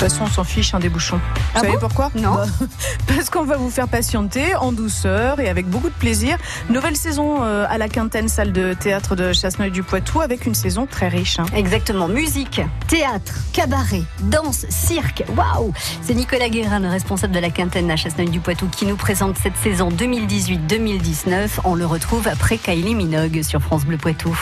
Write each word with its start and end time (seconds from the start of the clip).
De 0.00 0.06
toute 0.06 0.14
façon, 0.14 0.24
on 0.30 0.34
s'en 0.34 0.44
fiche 0.44 0.72
hein, 0.72 0.78
des 0.78 0.88
bouchons. 0.88 1.18
Vous 1.18 1.40
Ah 1.54 1.60
savez 1.60 1.72
bon 1.74 1.78
pourquoi 1.80 2.10
Non. 2.14 2.34
Bah, 2.36 2.46
Parce 3.06 3.28
qu'on 3.28 3.44
va 3.44 3.58
vous 3.58 3.68
faire 3.68 3.86
patienter 3.86 4.54
en 4.56 4.72
douceur 4.72 5.40
et 5.40 5.48
avec 5.50 5.68
beaucoup 5.68 5.90
de 5.90 5.94
plaisir. 5.94 6.38
Nouvelle 6.70 6.96
saison 6.96 7.42
euh, 7.42 7.66
à 7.68 7.76
la 7.76 7.86
Quintaine, 7.90 8.26
salle 8.28 8.52
de 8.52 8.72
théâtre 8.72 9.14
de 9.14 9.34
Chasseneuil-du-Poitou, 9.34 10.22
avec 10.22 10.46
une 10.46 10.54
saison 10.54 10.86
très 10.86 11.08
riche. 11.08 11.38
hein. 11.38 11.44
Exactement. 11.54 12.08
Musique, 12.08 12.62
théâtre, 12.88 13.34
cabaret, 13.52 14.00
danse, 14.22 14.64
cirque. 14.70 15.22
Waouh 15.36 15.74
C'est 16.00 16.14
Nicolas 16.14 16.48
Guérin, 16.48 16.80
le 16.80 16.88
responsable 16.88 17.34
de 17.34 17.40
la 17.40 17.50
quintaine 17.50 17.90
à 17.90 17.96
Chasseneuil-du-Poitou, 17.96 18.68
qui 18.74 18.86
nous 18.86 18.96
présente 18.96 19.36
cette 19.36 19.56
saison 19.62 19.90
2018-2019. 19.90 21.58
On 21.64 21.74
le 21.74 21.84
retrouve 21.84 22.26
après 22.26 22.56
Kylie 22.56 22.94
Minogue 22.94 23.42
sur 23.42 23.60
France 23.60 23.84
Bleu 23.84 23.98
Poitou. 23.98 24.34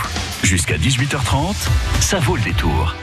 Jusqu'à 0.45 0.77
18h30, 0.77 1.54
ça 1.98 2.20
vaut 2.20 2.36
le 2.36 2.43
détour. 2.43 2.95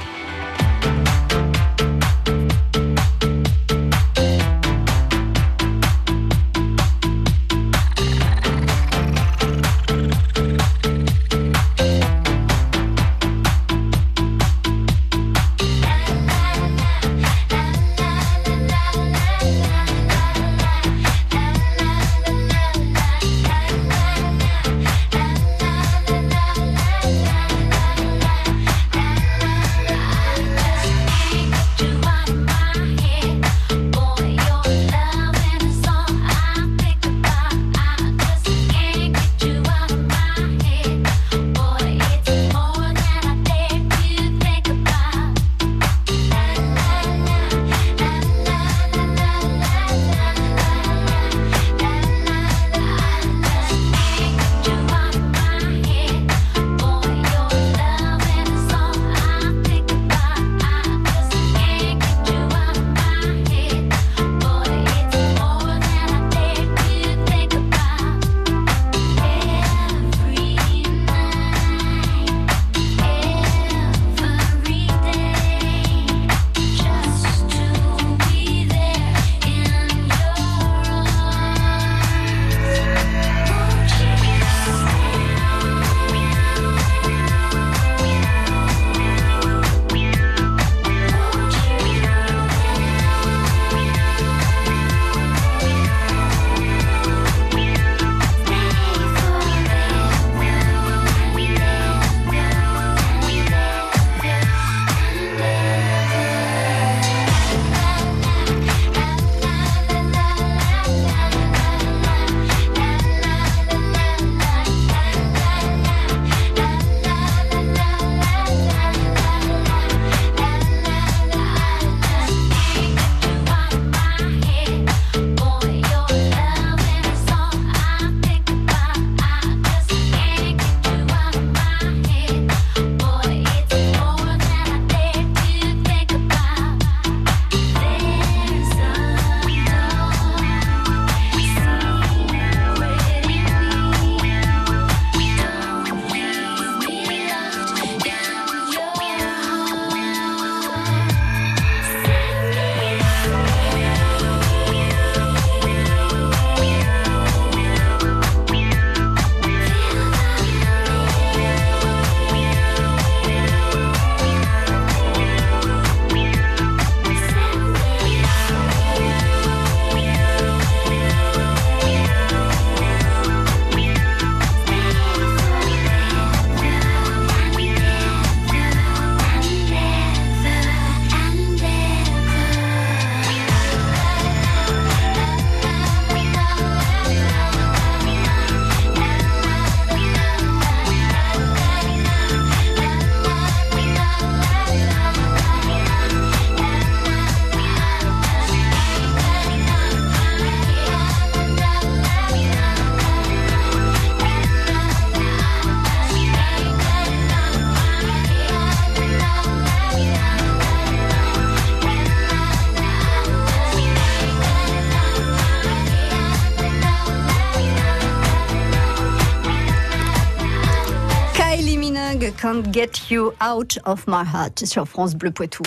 Can't 222.45 222.71
Get 222.71 223.09
You 223.09 223.33
Out 223.41 223.75
of 223.85 224.05
My 224.05 224.23
Heart 224.23 224.67
sur 224.67 224.85
France 224.85 225.15
Bleu 225.15 225.31
Poitou. 225.31 225.63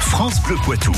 France 0.00 0.40
Bleu 0.46 0.56
Poitou. 0.64 0.92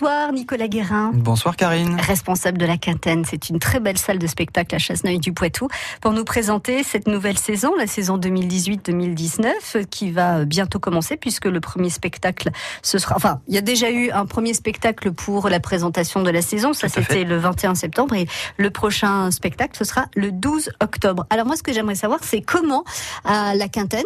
Bonsoir 0.00 0.32
Nicolas 0.32 0.68
Guérin. 0.68 1.10
Bonsoir 1.12 1.56
Karine. 1.56 1.96
Responsable 1.98 2.56
de 2.56 2.66
la 2.66 2.76
Quintaine, 2.76 3.24
c'est 3.24 3.48
une 3.48 3.58
très 3.58 3.80
belle 3.80 3.98
salle 3.98 4.20
de 4.20 4.28
spectacle 4.28 4.72
à 4.76 4.78
Chasseneuil 4.78 5.18
du 5.18 5.32
Poitou 5.32 5.66
pour 6.00 6.12
nous 6.12 6.22
présenter 6.22 6.84
cette 6.84 7.08
nouvelle 7.08 7.36
saison, 7.36 7.74
la 7.76 7.88
saison 7.88 8.16
2018-2019, 8.16 9.86
qui 9.86 10.12
va 10.12 10.44
bientôt 10.44 10.78
commencer 10.78 11.16
puisque 11.16 11.46
le 11.46 11.58
premier 11.58 11.90
spectacle, 11.90 12.50
ce 12.80 12.98
sera, 12.98 13.16
enfin, 13.16 13.40
il 13.48 13.56
y 13.56 13.58
a 13.58 13.60
déjà 13.60 13.90
eu 13.90 14.12
un 14.12 14.24
premier 14.24 14.54
spectacle 14.54 15.10
pour 15.10 15.48
la 15.48 15.58
présentation 15.58 16.22
de 16.22 16.30
la 16.30 16.42
saison, 16.42 16.74
ça 16.74 16.88
c'était 16.88 17.24
le 17.24 17.36
21 17.36 17.74
septembre 17.74 18.14
et 18.14 18.28
le 18.56 18.70
prochain 18.70 19.32
spectacle, 19.32 19.76
ce 19.76 19.82
sera 19.82 20.06
le 20.14 20.30
12 20.30 20.70
octobre. 20.80 21.26
Alors 21.28 21.46
moi, 21.46 21.56
ce 21.56 21.64
que 21.64 21.72
j'aimerais 21.72 21.96
savoir, 21.96 22.20
c'est 22.22 22.40
comment 22.40 22.84
à 23.24 23.56
la 23.56 23.66
Quintaine 23.66 24.04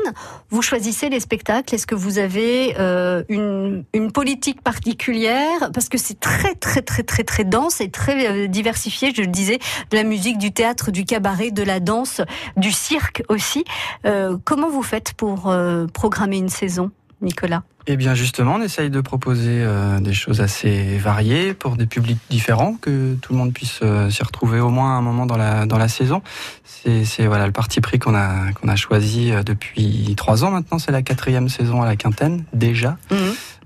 vous 0.49 0.63
choisissez 0.63 1.11
les 1.11 1.21
spectacles? 1.21 1.75
Est-ce 1.75 1.87
que 1.87 1.95
vous 1.95 2.17
avez 2.17 2.77
euh, 2.79 3.25
une, 3.29 3.85
une 3.93 4.11
politique 4.11 4.63
particulière? 4.63 5.71
Parce 5.75 5.82
parce 5.83 5.89
que 5.89 5.99
c'est 5.99 6.21
très 6.21 6.55
très 6.55 6.81
très 6.81 7.03
très 7.03 7.25
très 7.25 7.43
dense 7.43 7.81
et 7.81 7.91
très 7.91 8.29
euh, 8.29 8.47
diversifié. 8.47 9.13
Je 9.13 9.23
le 9.23 9.27
disais, 9.27 9.59
de 9.91 9.97
la 9.97 10.05
musique, 10.05 10.39
du 10.39 10.53
théâtre, 10.53 10.93
du 10.93 11.05
cabaret, 11.05 11.51
de 11.51 11.65
la 11.65 11.81
danse, 11.81 12.21
du 12.57 12.71
cirque 12.71 13.25
aussi. 13.29 13.65
Euh, 14.07 14.39
comment 14.45 14.71
vous 14.71 14.85
faites 14.85 15.13
pour 15.15 15.51
euh, 15.51 15.87
programmer 15.89 16.39
une 16.39 16.51
saison, 16.51 16.93
Nicolas? 17.21 17.65
Eh 17.87 17.97
bien 17.97 18.15
justement, 18.15 18.55
on 18.57 18.63
essaye 18.63 18.91
de 18.91 19.01
proposer 19.01 19.63
euh, 19.63 20.01
des 20.01 20.13
choses 20.13 20.41
assez 20.41 20.99
variées 20.99 21.55
pour 21.55 21.77
des 21.77 21.87
publics 21.87 22.19
différents, 22.31 22.75
que 22.81 23.15
tout 23.15 23.33
le 23.33 23.39
monde 23.39 23.53
puisse 23.53 23.81
euh, 23.83 24.11
s'y 24.11 24.23
retrouver 24.23 24.61
au 24.61 24.71
moins 24.71 24.97
un 24.97 25.03
moment 25.03 25.27
dans 25.27 25.37
la 25.37 25.67
dans 25.67 25.79
la 25.79 25.89
saison. 25.89 26.23
C'est 26.65 27.27
voilà 27.27 27.47
le 27.47 27.53
parti 27.53 27.81
pris 27.81 27.99
qu'on 27.99 28.15
a 28.15 28.53
qu'on 28.53 28.69
a 28.69 28.77
choisi 28.77 29.33
euh, 29.33 29.43
depuis 29.43 30.15
trois 30.17 30.45
ans 30.45 30.51
maintenant. 30.51 30.79
C'est 30.79 30.93
la 30.93 31.03
quatrième 31.03 31.49
saison 31.49 31.83
à 31.83 31.87
la 31.87 31.97
Quintaine 31.97 32.45
déjà. 32.53 32.97
Mmh. 33.11 33.17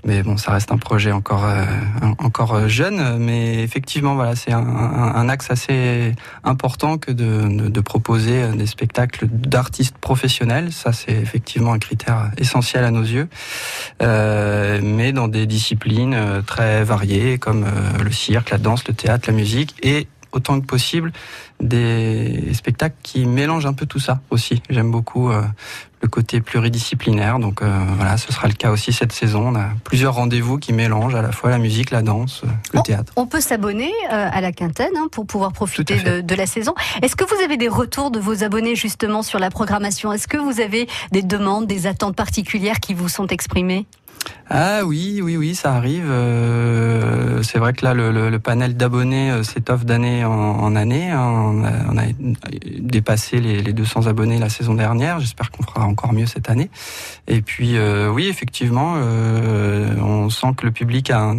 Mais 0.06 0.22
bon, 0.22 0.36
ça 0.36 0.52
reste 0.52 0.70
un 0.70 0.78
projet 0.78 1.10
encore 1.10 1.44
euh, 1.44 1.64
encore 2.18 2.54
euh, 2.54 2.68
jeune, 2.68 3.18
mais 3.18 3.62
effectivement, 3.64 4.14
voilà, 4.14 4.36
c'est 4.36 4.52
un, 4.52 4.60
un, 4.60 5.28
axe 5.28 5.50
assez 5.50 6.14
important 6.44 6.96
que 6.96 7.10
de, 7.10 7.68
de, 7.68 7.80
proposer 7.80 8.44
euh, 8.44 8.52
des 8.52 8.66
spectacles 8.66 9.26
d'artistes 9.26 9.98
professionnels. 9.98 10.72
Ça, 10.72 10.92
c'est 10.92 11.10
effectivement 11.10 11.72
un 11.72 11.80
critère 11.80 12.30
essentiel 12.38 12.84
à 12.84 12.92
nos 12.92 13.02
yeux, 13.02 13.28
euh, 14.06 14.80
mais 14.82 15.12
dans 15.12 15.28
des 15.28 15.46
disciplines 15.46 16.16
très 16.46 16.84
variées 16.84 17.38
comme 17.38 17.66
le 18.02 18.10
cirque, 18.12 18.50
la 18.50 18.58
danse, 18.58 18.86
le 18.86 18.94
théâtre, 18.94 19.28
la 19.28 19.34
musique 19.34 19.74
et 19.82 20.06
autant 20.32 20.60
que 20.60 20.66
possible 20.66 21.12
des 21.60 22.52
spectacles 22.54 22.96
qui 23.02 23.26
mélangent 23.26 23.66
un 23.66 23.72
peu 23.72 23.86
tout 23.86 23.98
ça 23.98 24.20
aussi. 24.30 24.62
J'aime 24.68 24.90
beaucoup 24.90 25.30
euh, 25.30 25.42
le 26.02 26.08
côté 26.08 26.40
pluridisciplinaire, 26.40 27.38
donc 27.38 27.62
euh, 27.62 27.78
voilà, 27.96 28.18
ce 28.18 28.32
sera 28.32 28.46
le 28.46 28.54
cas 28.54 28.70
aussi 28.70 28.92
cette 28.92 29.12
saison. 29.12 29.48
On 29.48 29.54
a 29.54 29.70
plusieurs 29.84 30.14
rendez-vous 30.14 30.58
qui 30.58 30.72
mélangent 30.72 31.14
à 31.14 31.22
la 31.22 31.32
fois 31.32 31.50
la 31.50 31.58
musique, 31.58 31.90
la 31.90 32.02
danse, 32.02 32.42
euh, 32.44 32.48
le 32.74 32.82
théâtre. 32.82 33.12
On 33.16 33.26
peut 33.26 33.40
s'abonner 33.40 33.92
à 34.10 34.40
la 34.40 34.52
quintaine 34.52 34.96
hein, 34.96 35.08
pour 35.10 35.26
pouvoir 35.26 35.52
profiter 35.52 35.98
de, 36.00 36.20
de, 36.20 36.34
la 36.34 36.46
saison. 36.46 36.74
Est-ce 37.02 37.16
que 37.16 37.24
vous 37.24 37.42
avez 37.42 37.56
des 37.56 37.68
retours 37.68 38.10
de 38.10 38.20
vos 38.20 38.44
abonnés 38.44 38.76
justement 38.76 39.22
sur 39.22 39.38
la 39.38 39.50
programmation? 39.50 40.12
Est-ce 40.12 40.28
que 40.28 40.36
vous 40.36 40.60
avez 40.60 40.86
des 41.12 41.22
demandes, 41.22 41.66
des 41.66 41.86
attentes 41.86 42.16
particulières 42.16 42.80
qui 42.80 42.92
vous 42.92 43.08
sont 43.08 43.26
exprimées? 43.28 43.86
Ah 44.48 44.82
oui, 44.84 45.20
oui, 45.22 45.36
oui, 45.36 45.56
ça 45.56 45.74
arrive. 45.74 46.06
Euh, 46.08 47.42
c'est 47.42 47.58
vrai 47.58 47.72
que 47.72 47.84
là, 47.84 47.94
le, 47.94 48.38
panel 48.38 48.76
d'abonnés 48.76 49.32
euh, 49.32 49.42
s'étoffe 49.42 49.84
d'année 49.84 50.24
en, 50.24 50.76
année. 50.76 51.12
On 51.12 51.64
a, 51.64 52.02
dépassé 52.78 53.40
les, 53.40 53.72
200 53.72 54.06
abonnés 54.06 54.38
la 54.38 54.48
saison 54.48 54.74
dernière. 54.74 55.18
J'espère 55.18 55.50
qu'on 55.50 55.64
fera 55.64 55.84
encore 55.84 56.12
mieux 56.12 56.26
cette 56.26 56.48
année. 56.48 56.70
Et 57.26 57.42
puis, 57.42 57.76
euh, 57.76 58.08
oui, 58.08 58.28
effectivement, 58.28 58.94
on 58.94 60.30
sent 60.30 60.48
que 60.56 60.64
le 60.64 60.72
public 60.72 61.10
a 61.10 61.20
un, 61.22 61.38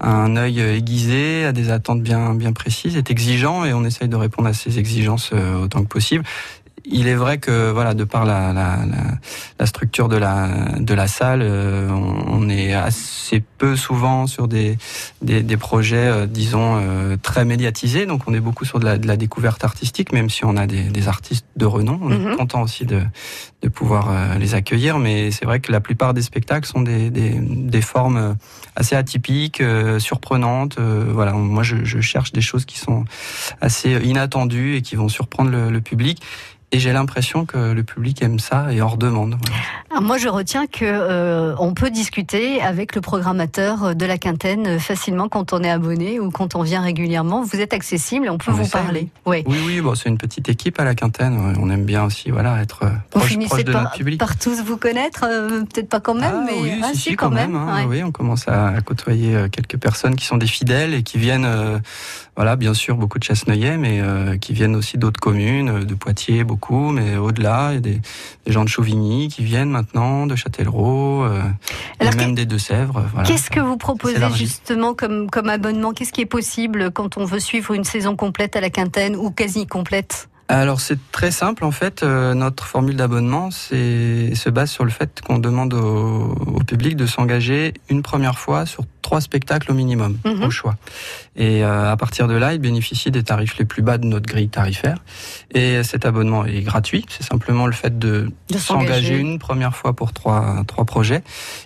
un 0.00 0.36
œil 0.36 0.60
aiguisé, 0.60 1.44
a 1.44 1.52
des 1.52 1.70
attentes 1.70 2.02
bien, 2.02 2.34
bien 2.34 2.52
précises, 2.52 2.96
est 2.96 3.10
exigeant, 3.10 3.66
et 3.66 3.74
on 3.74 3.84
essaye 3.84 4.08
de 4.08 4.16
répondre 4.16 4.48
à 4.48 4.54
ces 4.54 4.78
exigences 4.78 5.32
autant 5.32 5.82
que 5.82 5.88
possible 5.88 6.24
il 6.84 7.08
est 7.08 7.14
vrai 7.14 7.38
que 7.38 7.70
voilà, 7.70 7.94
de 7.94 8.04
par 8.04 8.24
la, 8.24 8.52
la, 8.52 8.78
la, 9.58 9.66
structure 9.66 10.08
de 10.08 10.16
la 10.16 10.48
de 10.78 10.94
la 10.94 11.08
salle, 11.08 11.40
euh, 11.42 11.88
on, 11.90 12.48
est 12.48 12.74
assez 12.74 13.42
peu 13.58 13.76
souvent 13.76 14.26
sur 14.26 14.46
des 14.46 14.78
des, 15.22 15.42
des 15.42 15.56
projets, 15.56 16.06
euh, 16.06 16.26
disons 16.26 16.78
euh, 16.80 17.16
très 17.20 17.44
médiatisés. 17.44 18.06
Donc 18.06 18.22
on 18.26 18.34
est 18.34 18.40
beaucoup 18.40 18.64
sur 18.64 18.78
de 18.78 18.84
la, 18.84 18.98
de 18.98 19.06
la 19.06 19.16
découverte 19.16 19.64
artistique, 19.64 20.12
même 20.12 20.30
si 20.30 20.44
on 20.44 20.56
a 20.56 20.66
des, 20.66 20.84
des 20.84 21.08
artistes 21.08 21.46
de 21.56 21.66
renom. 21.66 21.98
On 22.02 22.10
est 22.10 22.18
mhm. 22.18 22.36
content 22.36 22.62
aussi 22.62 22.86
de 22.86 23.02
de 23.66 23.72
pouvoir 23.72 24.38
les 24.38 24.54
accueillir, 24.54 25.00
mais 25.00 25.32
c'est 25.32 25.44
vrai 25.44 25.58
que 25.58 25.72
la 25.72 25.80
plupart 25.80 26.14
des 26.14 26.22
spectacles 26.22 26.68
sont 26.68 26.82
des 26.82 27.10
des, 27.10 27.30
des 27.40 27.80
formes 27.80 28.36
assez 28.76 28.94
atypiques, 28.94 29.60
surprenantes. 29.98 30.78
voilà, 30.78 31.32
moi 31.32 31.64
je, 31.64 31.84
je, 31.84 32.00
cherche 32.00 32.30
des 32.30 32.40
choses 32.40 32.64
qui 32.64 32.78
sont 32.78 33.04
assez 33.60 33.90
inattendues 34.04 34.76
et 34.76 34.82
qui 34.82 34.94
vont 34.94 35.08
surprendre 35.08 35.50
le, 35.50 35.70
le 35.70 35.80
public. 35.80 36.22
Et 36.72 36.80
j'ai 36.80 36.92
l'impression 36.92 37.46
que 37.46 37.72
le 37.72 37.84
public 37.84 38.20
aime 38.22 38.40
ça 38.40 38.72
et 38.72 38.82
en 38.82 38.88
redemande. 38.88 39.36
Ah, 39.94 40.00
moi, 40.00 40.18
je 40.18 40.28
retiens 40.28 40.66
que 40.66 40.84
euh, 40.84 41.54
on 41.60 41.74
peut 41.74 41.90
discuter 41.90 42.60
avec 42.60 42.96
le 42.96 43.00
programmateur 43.00 43.94
de 43.94 44.04
la 44.04 44.18
quintaine 44.18 44.66
euh, 44.66 44.78
facilement 44.80 45.28
quand 45.28 45.52
on 45.52 45.62
est 45.62 45.70
abonné 45.70 46.18
ou 46.18 46.30
quand 46.32 46.56
on 46.56 46.62
vient 46.62 46.80
régulièrement. 46.80 47.42
Vous 47.42 47.60
êtes 47.60 47.72
accessible, 47.72 48.28
on 48.28 48.38
peut 48.38 48.50
vous 48.50 48.68
parler. 48.68 49.08
Oui, 49.26 49.44
oui, 49.46 49.56
oui 49.64 49.80
bon, 49.80 49.94
c'est 49.94 50.08
une 50.08 50.18
petite 50.18 50.48
équipe 50.48 50.80
à 50.80 50.84
la 50.84 50.96
quintaine. 50.96 51.54
On 51.60 51.70
aime 51.70 51.84
bien 51.84 52.04
aussi, 52.04 52.30
voilà, 52.30 52.60
être 52.60 52.82
euh, 52.82 52.90
proche, 53.10 53.36
proche 53.56 53.64
de 53.64 53.72
par, 53.72 53.82
notre 53.82 53.96
public. 53.96 54.18
Par 54.20 54.38
tous 54.38 54.62
vous 54.62 54.76
connaître, 54.76 55.20
peut-être 55.20 55.88
pas 55.88 56.00
quand 56.00 56.14
même, 56.14 56.34
ah, 56.34 56.44
mais 56.46 56.60
oui, 56.60 56.80
ah, 56.82 56.90
si, 56.94 57.16
quand, 57.16 57.30
même. 57.30 57.54
Hein. 57.54 57.86
Oui, 57.88 58.02
on 58.02 58.12
commence 58.12 58.48
à, 58.48 58.72
côtoyer 58.84 59.48
quelques 59.50 59.76
personnes 59.76 60.16
qui 60.16 60.24
sont 60.24 60.36
des 60.36 60.46
fidèles 60.46 60.94
et 60.94 61.02
qui 61.02 61.18
viennent, 61.18 61.48
voilà, 62.36 62.56
bien 62.56 62.74
sûr, 62.74 62.96
beaucoup 62.96 63.18
de 63.18 63.24
Chasseneuillet, 63.24 63.76
mais 63.76 64.00
qui 64.40 64.52
viennent 64.52 64.76
aussi 64.76 64.98
d'autres 64.98 65.20
communes, 65.20 65.84
de 65.84 65.94
Poitiers, 65.94 66.44
beaucoup, 66.44 66.90
mais 66.90 67.16
au-delà, 67.16 67.70
il 67.70 67.74
y 67.74 67.78
a 67.78 67.80
des, 67.80 68.00
des 68.46 68.52
gens 68.52 68.64
de 68.64 68.68
Chauvigny 68.68 69.28
qui 69.28 69.42
viennent 69.42 69.70
maintenant, 69.70 70.26
de 70.26 70.36
Châtellerault, 70.36 71.24
euh, 71.24 71.42
et 72.00 72.16
même 72.16 72.34
des 72.34 72.46
Deux-Sèvres. 72.46 73.04
Voilà. 73.12 73.28
Qu'est-ce 73.28 73.50
que 73.50 73.60
vous 73.60 73.76
proposez 73.76 74.16
justement 74.34 74.94
comme, 74.94 75.28
comme 75.30 75.48
abonnement? 75.48 75.92
Qu'est-ce 75.92 76.12
qui 76.12 76.20
est 76.20 76.26
possible 76.26 76.90
quand 76.90 77.16
on 77.16 77.24
veut 77.24 77.40
suivre 77.40 77.74
une 77.74 77.84
saison 77.84 78.16
complète 78.16 78.56
à 78.56 78.60
la 78.60 78.70
quintaine 78.70 79.16
ou 79.16 79.30
quasi 79.30 79.66
complète? 79.66 80.28
Alors 80.48 80.80
c'est 80.80 80.98
très 81.10 81.30
simple 81.30 81.64
en 81.64 81.72
fait. 81.72 82.02
Euh, 82.02 82.34
notre 82.34 82.64
formule 82.66 82.96
d'abonnement 82.96 83.50
se 83.50 84.48
base 84.50 84.70
sur 84.70 84.84
le 84.84 84.90
fait 84.90 85.20
qu'on 85.20 85.38
demande 85.38 85.74
au, 85.74 86.34
au, 86.34 86.60
public 86.64 86.96
de 86.96 87.06
s'engager 87.06 87.74
une 87.88 88.02
première 88.02 88.38
fois 88.38 88.64
sur 88.64 88.84
trois 89.06 89.20
spectacles 89.20 89.70
au 89.70 89.74
minimum, 89.74 90.18
mhm. 90.24 90.42
au 90.42 90.50
choix. 90.50 90.74
Et 91.36 91.62
euh, 91.62 91.92
à 91.92 91.96
partir 91.96 92.26
de 92.26 92.34
là, 92.34 92.54
il 92.54 92.58
bénéficie 92.58 93.12
des 93.12 93.22
tarifs 93.22 93.56
les 93.56 93.64
plus 93.64 93.80
bas 93.80 93.98
de 93.98 94.04
notre 94.04 94.26
grille 94.26 94.48
tarifaire. 94.48 94.98
Et 95.54 95.84
cet 95.84 96.04
abonnement 96.04 96.44
est 96.44 96.62
gratuit. 96.62 97.06
C'est 97.08 97.22
simplement 97.22 97.66
le 97.66 97.72
fait 97.72 98.00
de, 98.00 98.28
s'engager 98.58 99.16
une 99.16 99.38
première 99.38 99.76
fois 99.76 99.92
pour 99.92 100.12
trois, 100.12 100.64
trois 100.66 100.84
projets. 100.84 101.22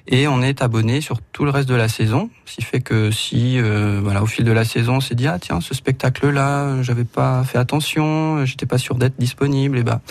Et 0.07 0.29
on 0.29 0.43
est 0.43 0.61
abonné 0.61 1.01
sur 1.01 1.23
tout 1.33 1.47
le 1.47 1.51
reste 1.51 1.69
de 1.71 1.75
la 1.75 1.89
saison. 1.89 2.29
Ce 2.45 2.57
qui 2.57 2.63
fait 2.63 2.83
que 2.83 3.11
si, 3.11 3.59
euh, 3.59 4.01
voilà, 4.03 4.23
au 4.23 4.27
fil 4.27 4.45
de 4.45 4.53
la 4.53 4.67
saison, 4.67 4.97
on 4.97 5.01
s'est 5.01 5.15
dit, 5.15 5.27
ah 5.27 5.39
tiens, 5.39 5.63
ce 5.63 5.73
spectacle-là, 5.73 6.83
j'avais 6.83 7.05
pas 7.05 7.43
fait 7.45 7.57
attention, 7.57 8.45
j'étais 8.45 8.67
pas 8.67 8.77
sûr 8.77 8.97
d'être 8.97 9.19
disponible, 9.19 9.79
et 9.79 9.83
ben, 9.83 10.03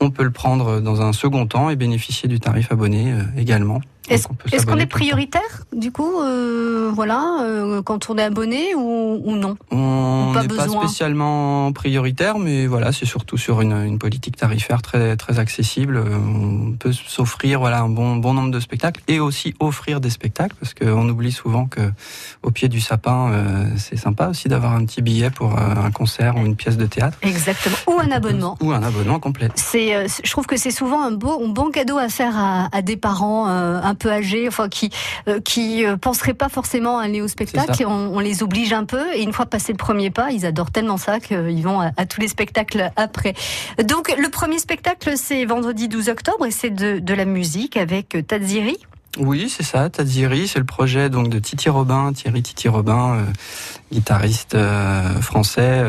on 0.00 0.10
peut 0.10 0.24
le 0.24 0.30
prendre 0.30 0.80
dans 0.80 1.02
un 1.02 1.12
second 1.12 1.46
temps 1.46 1.68
et 1.68 1.76
bénéficier 1.76 2.30
du 2.30 2.40
tarif 2.40 2.72
abonné 2.72 3.12
euh, 3.12 3.22
également. 3.36 3.82
Est-ce 4.10 4.66
qu'on 4.66 4.78
est 4.78 4.86
prioritaire 4.86 5.66
du 5.78 5.92
coup, 5.92 6.20
euh, 6.20 6.90
voilà, 6.92 7.38
euh, 7.42 7.82
quand 7.82 8.10
on 8.10 8.18
est 8.18 8.22
abonné 8.22 8.74
ou, 8.74 9.20
ou 9.22 9.36
non? 9.36 9.56
On 9.70 10.32
n'est 10.34 10.48
pas, 10.48 10.66
spécialement 10.66 11.70
prioritaire, 11.72 12.38
mais 12.38 12.66
voilà, 12.66 12.90
c'est 12.90 13.06
surtout 13.06 13.36
sur 13.36 13.60
une, 13.60 13.74
une, 13.74 13.98
politique 13.98 14.36
tarifaire 14.36 14.82
très 14.82 15.16
très 15.16 15.38
accessible. 15.38 16.02
On 16.02 16.72
peut 16.72 16.92
s'offrir 16.92 17.60
voilà 17.60 17.80
un 17.80 17.88
bon 17.88 18.16
bon 18.16 18.34
nombre 18.34 18.50
de 18.50 18.60
spectacles 18.60 19.02
et 19.08 19.20
aussi 19.20 19.54
offrir 19.60 20.00
des 20.00 20.10
spectacles 20.10 20.56
parce 20.58 20.74
qu'on 20.74 21.08
oublie 21.08 21.32
souvent 21.32 21.66
que 21.66 21.92
au 22.42 22.50
pied 22.50 22.68
du 22.68 22.80
sapin, 22.80 23.30
euh, 23.30 23.66
c'est 23.76 23.96
sympa 23.96 24.28
aussi 24.28 24.48
d'avoir 24.48 24.72
un 24.72 24.84
petit 24.84 25.02
billet 25.02 25.30
pour 25.30 25.56
un 25.58 25.90
concert 25.90 26.36
ou 26.36 26.46
une 26.46 26.56
pièce 26.56 26.76
de 26.76 26.86
théâtre. 26.86 27.18
Exactement, 27.22 27.76
ou 27.86 28.00
un 28.00 28.10
abonnement. 28.10 28.56
Ou 28.60 28.72
un 28.72 28.82
abonnement 28.82 29.20
complet. 29.20 29.48
C'est, 29.54 30.08
je 30.08 30.30
trouve 30.30 30.46
que 30.46 30.56
c'est 30.56 30.70
souvent 30.70 31.02
un 31.02 31.12
beau 31.12 31.44
un 31.44 31.48
bon 31.48 31.70
cadeau 31.70 31.98
à 31.98 32.08
faire 32.08 32.36
à, 32.36 32.68
à 32.72 32.82
des 32.82 32.96
parents 32.96 33.46
un 33.48 33.94
peu 33.98 34.10
âgés, 34.10 34.48
enfin 34.48 34.68
qui 34.68 34.90
euh, 35.28 35.40
qui 35.40 35.84
euh, 35.84 35.96
penseraient 35.96 36.34
pas 36.34 36.48
forcément 36.48 36.98
aller 36.98 37.20
au 37.20 37.28
spectacle. 37.28 37.82
Et 37.82 37.86
on, 37.86 38.18
les 38.18 38.42
oblige 38.42 38.72
un 38.72 38.84
peu. 38.84 39.04
Et 39.14 39.22
une 39.22 39.32
fois 39.32 39.46
passé 39.46 39.72
le 39.72 39.78
premier 39.78 40.10
pas, 40.10 40.30
ils 40.30 40.46
adorent 40.46 40.70
tellement 40.70 40.96
ça 40.96 41.20
qu'ils 41.20 41.62
vont 41.62 41.80
à, 41.80 42.06
tous 42.06 42.20
les 42.20 42.28
spectacles 42.28 42.90
après. 42.96 43.34
Donc 43.84 44.14
le 44.16 44.28
premier 44.28 44.58
spectacle, 44.58 45.12
c'est 45.16 45.44
vendredi 45.44 45.88
12 45.88 46.08
octobre 46.08 46.46
et 46.46 46.50
c'est 46.50 46.70
de, 46.70 46.98
de 46.98 47.14
la 47.14 47.24
musique 47.24 47.76
avec 47.76 48.16
Tadziri. 48.26 48.76
Oui, 49.18 49.48
c'est 49.48 49.62
ça, 49.62 49.88
Tadziri, 49.88 50.46
c'est 50.46 50.58
le 50.58 50.64
projet 50.64 51.10
donc 51.10 51.28
de 51.28 51.38
Titi 51.38 51.68
Robin, 51.68 52.12
Thierry 52.12 52.42
Titi 52.42 52.68
Robin, 52.68 53.16
euh, 53.16 53.24
guitariste 53.92 54.56
français 55.20 55.82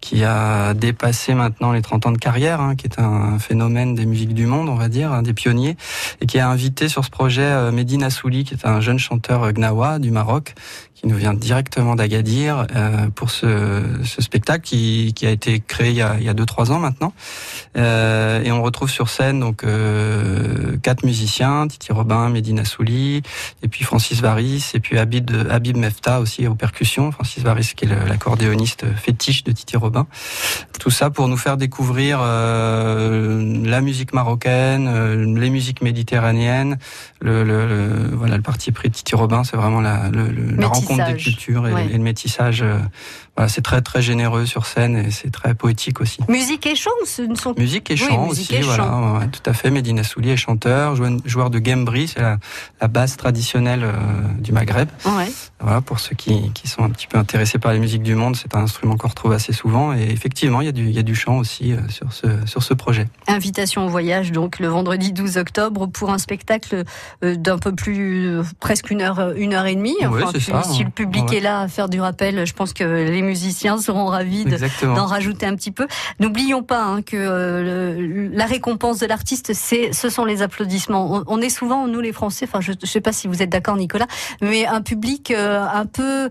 qui 0.00 0.24
a 0.24 0.74
dépassé 0.74 1.34
maintenant 1.34 1.72
les 1.72 1.82
30 1.82 2.06
ans 2.06 2.12
de 2.12 2.18
carrière, 2.18 2.60
hein, 2.60 2.76
qui 2.76 2.86
est 2.86 3.00
un 3.00 3.38
phénomène 3.38 3.94
des 3.94 4.06
musiques 4.06 4.34
du 4.34 4.46
monde, 4.46 4.68
on 4.68 4.74
va 4.74 4.88
dire, 4.88 5.22
des 5.22 5.34
pionniers, 5.34 5.76
et 6.20 6.26
qui 6.26 6.38
a 6.38 6.48
invité 6.48 6.88
sur 6.88 7.04
ce 7.04 7.10
projet 7.10 7.42
euh, 7.42 7.72
Medina 7.72 8.10
Souli, 8.10 8.44
qui 8.44 8.54
est 8.54 8.66
un 8.66 8.80
jeune 8.80 8.98
chanteur 8.98 9.52
gnawa 9.52 9.98
du 9.98 10.10
Maroc, 10.10 10.54
qui 10.98 11.06
nous 11.06 11.16
vient 11.16 11.34
directement 11.34 11.94
d'Agadir 11.94 12.66
euh, 12.74 13.08
pour 13.14 13.30
ce, 13.30 13.82
ce, 14.04 14.20
spectacle 14.20 14.64
qui, 14.64 15.12
qui, 15.14 15.26
a 15.26 15.30
été 15.30 15.60
créé 15.60 15.90
il 15.90 15.96
y 15.96 16.02
a, 16.02 16.16
il 16.18 16.24
y 16.24 16.28
a 16.28 16.34
deux 16.34 16.44
trois 16.44 16.72
ans 16.72 16.80
maintenant. 16.80 17.12
Euh, 17.76 18.42
et 18.42 18.50
on 18.50 18.62
retrouve 18.62 18.90
sur 18.90 19.08
scène 19.08 19.38
donc 19.38 19.62
euh, 19.62 20.76
quatre 20.82 21.04
musiciens 21.04 21.68
Titi 21.68 21.92
Robin, 21.92 22.30
Medina 22.30 22.64
Souli, 22.64 23.22
et 23.62 23.68
puis 23.68 23.84
Francis 23.84 24.20
Varis, 24.20 24.72
et 24.74 24.80
puis 24.80 24.98
Habib, 24.98 25.30
Habib 25.48 25.76
Mefta 25.76 26.18
aussi 26.18 26.48
aux 26.48 26.56
percussions. 26.56 27.12
Francis 27.12 27.44
Varis 27.44 27.74
qui 27.76 27.84
est 27.84 28.08
l'accordéoniste 28.08 28.84
fétiche 28.96 29.44
de 29.44 29.52
Titi 29.52 29.76
Robin. 29.76 30.06
Tout 30.80 30.90
ça 30.90 31.10
pour 31.10 31.28
nous 31.28 31.36
faire 31.36 31.56
découvrir 31.56 32.18
euh, 32.20 33.62
la 33.64 33.80
musique 33.80 34.12
marocaine, 34.12 34.88
euh, 34.88 35.38
les 35.38 35.50
musiques 35.50 35.80
méditerranéennes. 35.80 36.78
Le, 37.20 37.44
le, 37.44 38.10
voilà 38.14 38.36
le 38.36 38.42
parti 38.42 38.72
pris 38.72 38.88
de 38.88 38.94
Titi 38.94 39.14
Robin, 39.14 39.44
c'est 39.44 39.56
vraiment 39.56 39.80
la, 39.80 40.08
le, 40.10 40.28
la 40.56 40.66
rencontre 40.66 40.87
des 40.96 41.16
cultures 41.16 41.66
et, 41.66 41.88
le 41.88 41.98
métissage. 41.98 42.64
Voilà, 43.38 43.48
c'est 43.48 43.62
très 43.62 43.82
très 43.82 44.02
généreux 44.02 44.46
sur 44.46 44.66
scène 44.66 44.96
et 44.96 45.12
c'est 45.12 45.30
très 45.30 45.54
poétique 45.54 46.00
aussi. 46.00 46.18
Musique 46.28 46.66
et 46.66 46.74
chant, 46.74 46.90
ce 47.04 47.22
ne 47.22 47.36
sont 47.36 47.54
musique 47.56 47.88
et 47.88 47.96
chant 47.96 48.26
aussi, 48.26 48.52
voilà, 48.62 49.20
tout 49.30 49.48
à 49.48 49.52
fait. 49.52 49.70
Medina 49.70 50.02
Souli 50.02 50.30
est 50.30 50.36
chanteur, 50.36 50.96
joueur 51.24 51.48
de 51.48 51.60
gembri, 51.60 52.08
c'est 52.08 52.18
la, 52.18 52.38
la, 52.80 52.88
basse 52.88 53.16
traditionnelle 53.16 53.86
du 54.40 54.50
Maghreb. 54.50 54.88
Ouais. 55.04 55.30
Voilà, 55.60 55.80
pour 55.80 56.00
ceux 56.00 56.16
qui, 56.16 56.50
qui, 56.50 56.66
sont 56.66 56.82
un 56.82 56.90
petit 56.90 57.06
peu 57.06 57.16
intéressés 57.16 57.60
par 57.60 57.72
les 57.72 57.78
musiques 57.78 58.02
du 58.02 58.16
monde, 58.16 58.34
c'est 58.34 58.56
un 58.56 58.62
instrument 58.62 58.96
qu'on 58.96 59.06
retrouve 59.06 59.30
assez 59.30 59.52
souvent 59.52 59.92
et 59.92 60.10
effectivement, 60.10 60.60
il 60.60 60.64
y 60.64 60.70
a 60.70 60.72
du, 60.72 60.86
il 60.86 60.96
y 60.96 60.98
a 60.98 61.04
du 61.04 61.14
chant 61.14 61.38
aussi 61.38 61.74
sur 61.90 62.12
ce 62.12 62.26
sur 62.44 62.64
ce 62.64 62.74
projet. 62.74 63.06
Invitation 63.28 63.86
au 63.86 63.88
voyage 63.88 64.32
donc 64.32 64.58
le 64.58 64.66
vendredi 64.66 65.12
12 65.12 65.36
octobre 65.36 65.86
pour 65.86 66.10
un 66.10 66.18
spectacle 66.18 66.82
d'un 67.22 67.58
peu 67.58 67.72
plus 67.72 68.40
presque 68.58 68.90
une 68.90 69.00
heure 69.00 69.32
une 69.36 69.54
heure 69.54 69.66
et 69.66 69.76
demie. 69.76 69.94
Enfin, 70.04 70.32
si 70.64 70.82
le 70.82 70.90
public 70.90 71.32
est 71.32 71.38
là 71.38 71.60
à 71.60 71.68
faire 71.68 71.88
du 71.88 72.00
rappel, 72.00 72.44
je 72.44 72.52
pense 72.52 72.72
que 72.72 72.82
les 72.82 73.27
musiciens 73.28 73.78
seront 73.78 74.06
ravis 74.06 74.44
d'en 74.82 75.06
rajouter 75.06 75.46
un 75.46 75.54
petit 75.54 75.70
peu. 75.70 75.86
N'oublions 76.20 76.62
pas 76.62 76.82
hein, 76.84 77.02
que 77.02 77.16
euh, 77.16 78.28
la 78.32 78.46
récompense 78.46 78.98
de 78.98 79.06
l'artiste, 79.06 79.52
c'est, 79.54 79.92
ce 79.92 80.08
sont 80.08 80.24
les 80.24 80.42
applaudissements. 80.42 81.22
On, 81.26 81.40
est 81.40 81.50
souvent, 81.50 81.86
nous 81.86 82.00
les 82.00 82.12
Français, 82.12 82.46
enfin 82.48 82.60
je 82.60 82.72
ne 82.72 82.86
sais 82.86 83.00
pas 83.00 83.12
si 83.12 83.28
vous 83.28 83.42
êtes 83.42 83.50
d'accord 83.50 83.76
Nicolas, 83.76 84.06
mais 84.40 84.66
un 84.66 84.80
public 84.80 85.30
euh, 85.30 85.64
un 85.72 85.86
peu, 85.86 86.28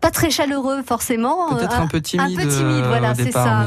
pas 0.00 0.10
très 0.10 0.30
chaleureux 0.30 0.82
forcément. 0.82 1.54
Peut-être 1.54 1.80
un, 1.80 1.86
peu 1.86 2.00
timide. 2.00 2.38
Un 2.38 2.42
peu 2.42 2.48
timide, 2.48 2.84
voilà, 2.86 3.14
c'est 3.14 3.32
ça. 3.32 3.66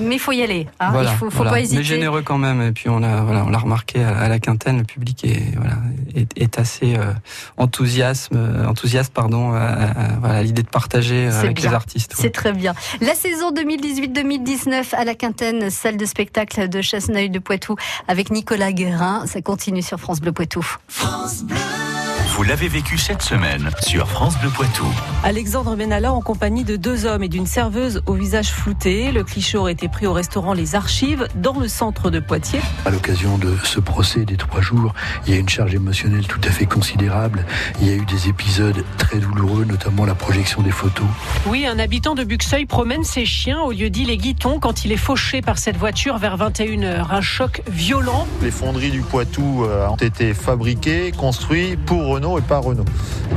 Mais 0.00 0.16
il 0.16 0.20
faut 0.20 0.32
y 0.32 0.42
aller. 0.42 0.66
Hein, 0.80 0.92
il 1.02 1.08
faut, 1.16 1.30
faut 1.30 1.44
pas 1.44 1.60
hésiter. 1.60 1.78
Mais 1.78 1.84
généreux 1.84 2.22
quand 2.22 2.38
même. 2.38 2.62
Et 2.62 2.72
puis 2.72 2.88
on 2.88 3.02
a, 3.02 3.22
voilà, 3.22 3.44
on 3.44 3.50
l'a 3.50 3.58
remarqué 3.58 4.02
à, 4.02 4.28
la 4.28 4.38
quintaine, 4.38 4.78
le 4.78 4.84
public 4.84 5.24
est, 5.24 5.54
voilà, 5.56 5.76
est, 6.14 6.58
assez 6.58 6.96
euh, 6.96 7.12
enthousiaste, 7.56 8.30
enthousiaste 8.66 9.12
pardon, 9.12 9.52
à, 9.52 10.42
l'idée 10.42 10.62
de 10.62 10.68
partager 10.68 11.28
avec 11.28 11.62
les 11.62 11.68
artistes. 11.68 11.97
C'est 12.14 12.30
très 12.30 12.52
bien. 12.52 12.74
La 13.00 13.14
saison 13.14 13.52
2018-2019 13.52 14.94
à 14.94 15.04
la 15.04 15.14
Quintaine, 15.14 15.70
salle 15.70 15.96
de 15.96 16.04
spectacle 16.04 16.68
de 16.68 16.80
Chasseneuil 16.80 17.30
de 17.30 17.38
Poitou 17.38 17.76
avec 18.06 18.30
Nicolas 18.30 18.72
Guérin. 18.72 19.26
Ça 19.26 19.42
continue 19.42 19.82
sur 19.82 19.98
France 19.98 20.20
Bleu 20.20 20.32
Poitou. 20.32 20.64
France 20.88 21.42
Bleu. 21.42 21.56
Vous 22.38 22.44
l'avez 22.44 22.68
vécu 22.68 22.98
cette 22.98 23.22
semaine 23.22 23.68
sur 23.80 24.08
France 24.08 24.38
Bleu 24.38 24.50
Poitou. 24.50 24.86
Alexandre 25.24 25.74
Benalla 25.74 26.12
en 26.12 26.20
compagnie 26.20 26.62
de 26.62 26.76
deux 26.76 27.04
hommes 27.04 27.24
et 27.24 27.28
d'une 27.28 27.46
serveuse 27.46 28.00
au 28.06 28.12
visage 28.12 28.52
flouté. 28.52 29.10
Le 29.10 29.24
cliché 29.24 29.58
aurait 29.58 29.72
été 29.72 29.88
pris 29.88 30.06
au 30.06 30.12
restaurant 30.12 30.52
Les 30.52 30.76
Archives 30.76 31.26
dans 31.34 31.58
le 31.58 31.66
centre 31.66 32.12
de 32.12 32.20
Poitiers. 32.20 32.60
À 32.86 32.90
l'occasion 32.90 33.38
de 33.38 33.56
ce 33.64 33.80
procès 33.80 34.24
des 34.24 34.36
trois 34.36 34.60
jours, 34.60 34.94
il 35.26 35.34
y 35.34 35.36
a 35.36 35.40
une 35.40 35.48
charge 35.48 35.74
émotionnelle 35.74 36.28
tout 36.28 36.40
à 36.44 36.52
fait 36.52 36.66
considérable. 36.66 37.44
Il 37.80 37.88
y 37.88 37.90
a 37.90 37.94
eu 37.94 38.04
des 38.04 38.28
épisodes 38.28 38.84
très 38.98 39.18
douloureux, 39.18 39.64
notamment 39.64 40.04
la 40.04 40.14
projection 40.14 40.62
des 40.62 40.70
photos. 40.70 41.08
Oui, 41.46 41.66
un 41.66 41.80
habitant 41.80 42.14
de 42.14 42.22
Buxeuil 42.22 42.66
promène 42.66 43.02
ses 43.02 43.26
chiens 43.26 43.62
au 43.62 43.72
lieu 43.72 43.90
dit 43.90 44.04
les 44.04 44.16
Guitons 44.16 44.60
quand 44.60 44.84
il 44.84 44.92
est 44.92 44.96
fauché 44.96 45.42
par 45.42 45.58
cette 45.58 45.76
voiture 45.76 46.18
vers 46.18 46.38
21h. 46.38 47.06
Un 47.10 47.20
choc 47.20 47.62
violent. 47.68 48.28
Les 48.42 48.52
fonderies 48.52 48.92
du 48.92 49.00
Poitou 49.00 49.64
euh, 49.64 49.88
ont 49.88 49.96
été 49.96 50.34
fabriquées, 50.34 51.10
construites 51.10 51.84
pour 51.84 52.06
Renault 52.06 52.27
et 52.36 52.42
pas 52.42 52.58
Renault. 52.58 52.84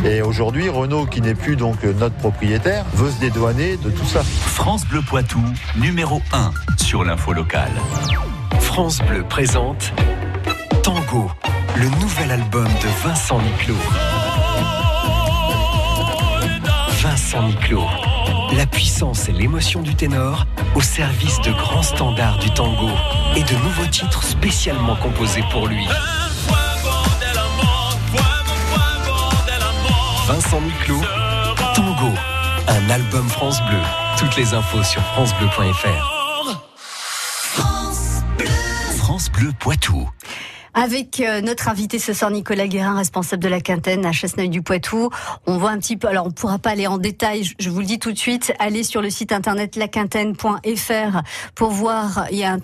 Et 0.04 0.22
aujourd'hui, 0.22 0.68
Renault, 0.68 1.06
qui 1.06 1.22
n'est 1.22 1.36
plus 1.36 1.56
donc 1.56 1.84
notre 1.84 2.16
propriétaire, 2.16 2.84
veut 2.94 3.10
se 3.10 3.20
dédouaner 3.20 3.78
de 3.78 3.90
tout 3.90 4.06
ça. 4.06 4.24
France 4.24 4.86
Bleu 4.86 5.02
Poitou, 5.02 5.40
numéro 5.78 6.22
1 6.34 6.52
sur 6.78 7.04
l'info 7.06 7.32
locale. 7.32 7.72
France 8.60 9.00
Bleu 9.08 9.24
présente 9.24 9.94
Tango, 10.84 11.32
le 11.76 11.88
nouvel 12.02 12.32
album 12.32 12.66
de 12.66 13.08
Vincent 13.08 13.40
Niclot. 13.40 13.76
Vincent 17.02 17.44
Niclot, 17.44 17.86
la 18.56 18.66
puissance 18.66 19.30
et 19.30 19.32
l'émotion 19.32 19.82
du 19.82 19.96
ténor 19.96 20.46
au 20.76 20.82
service 20.82 21.40
de 21.42 21.52
grands 21.52 21.84
standards 21.84 22.40
du 22.40 22.50
tango 22.52 22.90
et 23.36 23.44
de 23.44 23.54
nouveaux 23.64 23.90
titres 23.90 24.24
spécialement 24.24 24.96
composés 24.96 25.44
pour 25.52 25.68
lui. 25.68 25.86
Vincent 30.34 30.62
Niclot, 30.62 31.02
Tango, 31.76 32.08
un 32.66 32.90
album 32.90 33.28
France 33.28 33.60
Bleu. 33.68 33.82
Toutes 34.18 34.38
les 34.38 34.54
infos 34.54 34.82
sur 34.82 35.02
francebleu.fr. 35.02 36.22
France 38.96 39.30
Bleu. 39.30 39.52
Poitou. 39.60 40.10
Avec 40.74 41.20
euh, 41.20 41.42
notre 41.42 41.68
invité 41.68 42.00
ce 42.00 42.14
soir, 42.14 42.32
Nicolas 42.32 42.70
Guérin, 42.70 42.96
responsable 42.96 43.44
de 43.44 43.50
la 43.50 43.60
quintaine 43.60 44.06
à 44.06 44.14
Chasseneuil-du-Poitou. 44.14 45.10
On 45.48 45.58
voit 45.58 45.72
un 45.72 45.80
petit 45.80 45.98
peu, 45.98 46.08
alors 46.08 46.28
on 46.28 46.32
pourra 46.32 46.60
pas 46.60 46.70
aller 46.70 46.88
en 46.88 46.98
détail, 46.98 47.44
je 47.60 47.70
vous 47.70 47.82
le 47.82 47.86
dis 47.86 48.00
tout 48.00 48.14
de 48.14 48.18
suite, 48.18 48.54
allez 48.60 48.86
sur 48.86 49.02
le 49.02 49.10
site 49.10 49.34
internet 49.34 49.76
laquintaine.fr 49.76 51.24
pour 51.56 51.72
voir, 51.72 52.28
il 52.32 52.38
y 52.38 52.46
a 52.46 52.54
un 52.54 52.60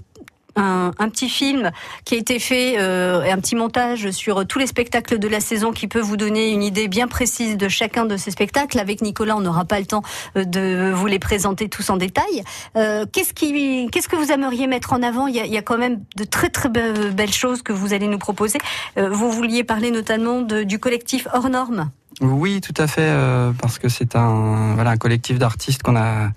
un, 0.58 1.10
petit 1.10 1.30
film 1.30 1.72
qui 2.06 2.16
a 2.16 2.18
été 2.18 2.40
fait, 2.40 2.76
euh, 2.80 3.32
un 3.32 3.38
petit 3.38 3.56
montage 3.56 4.12
sur 4.12 4.46
tous 4.46 4.60
les 4.60 4.68
spectacles 4.68 5.20
de 5.20 5.28
la 5.28 5.40
saison 5.40 5.72
qui 5.72 5.88
peut 5.88 6.02
vous 6.02 6.18
donner 6.18 6.52
une 6.52 6.64
idée 6.64 6.88
bien 6.88 7.08
précise 7.08 7.58
de 7.58 7.68
chacun 7.68 8.06
de 8.06 8.18
ces 8.18 8.32
spectacles. 8.32 8.80
Avec 8.80 9.02
Nicolas, 9.02 9.36
on 9.36 9.42
n'aura 9.42 9.66
pas 9.66 9.80
le 9.80 9.86
temps 9.86 10.04
euh, 10.36 10.46
de 10.46 10.92
vous 10.94 11.08
les 11.08 11.20
présenter 11.20 11.70
tous 11.70 11.90
en 11.90 11.98
détail. 11.98 12.44
Euh, 12.76 13.06
qu'est-ce 13.12 13.34
qui, 13.34 13.90
qu'est-ce 13.92 14.08
que 14.08 14.16
vous 14.16 14.32
aimeriez 14.32 14.68
mettre 14.68 14.94
en 14.94 15.02
avant? 15.02 15.28
Il 15.28 15.36
y, 15.36 15.58
a, 15.58 15.62
quand 15.62 15.78
même 15.78 16.02
de 16.16 16.24
très 16.24 16.50
très 16.50 16.70
belles 16.70 17.34
choses 17.34 17.62
que 17.62 17.74
vous 17.74 17.94
allez 17.94 18.08
nous 18.08 18.18
proposer. 18.18 18.60
Euh, 18.98 19.10
vous 19.10 19.32
vouliez 19.32 19.64
parler 19.64 19.92
notamment 19.92 20.42
du 20.42 20.80
collectif 20.80 21.28
Hors 21.34 21.50
Normes. 21.50 21.90
Oui, 22.22 22.62
tout 22.62 22.74
à 22.82 22.88
fait, 22.88 23.14
parce 23.62 23.78
que 23.78 23.90
c'est 23.90 24.16
un 24.16 24.74
voilà 24.74 24.90
un 24.92 24.98
collectif 24.98 25.38
d'artistes 25.38 25.84
qu'on 25.84 25.96
a 25.96 26.32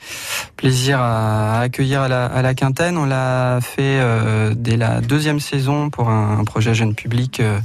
plaisir 0.60 1.00
à 1.00 1.60
accueillir 1.60 2.02
à 2.02 2.08
la, 2.42 2.54
Quintaine. 2.54 2.98
On 2.98 3.06
l'a 3.06 3.60
fait 3.62 3.98
euh, 3.98 4.52
dès 4.54 4.76
la 4.76 5.00
deuxième 5.00 5.40
saison 5.40 5.88
pour 5.88 6.10
un, 6.10 6.38
un 6.38 6.44
projet 6.44 6.74
jeune 6.74 6.94
public 6.94 7.40
euh, 7.40 7.58